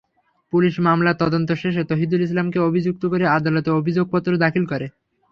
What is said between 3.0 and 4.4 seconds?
করে আদালতে অভিযোগপত্র